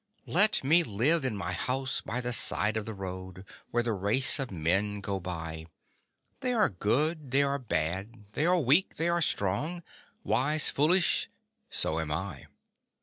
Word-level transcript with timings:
Let 0.25 0.63
me 0.63 0.81
live 0.81 1.23
in 1.23 1.37
my 1.37 1.51
house 1.51 2.01
by 2.01 2.21
the 2.21 2.33
side 2.33 2.75
of 2.75 2.87
the 2.87 2.93
road 2.95 3.45
Where 3.69 3.83
the 3.83 3.93
race 3.93 4.39
of 4.39 4.49
men 4.49 4.99
go 4.99 5.19
by 5.19 5.67
They 6.39 6.53
are 6.53 6.69
good, 6.71 7.29
they 7.29 7.43
are 7.43 7.59
bad, 7.59 8.25
they 8.33 8.47
are 8.47 8.59
weak, 8.59 8.95
they 8.95 9.09
are 9.09 9.21
strong, 9.21 9.83
Wise, 10.23 10.69
foolish 10.71 11.29
so 11.69 11.99
am 11.99 12.11
I. 12.11 12.47